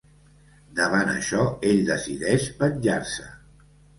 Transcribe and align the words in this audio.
Davant 0.79 1.11
això 1.11 1.43
ell 1.73 1.83
decideix 1.91 2.47
venjar-se. 2.63 3.29